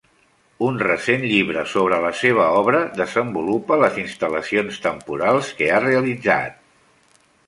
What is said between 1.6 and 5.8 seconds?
sobre la seva obra desenvolupa les instal·lacions temporals que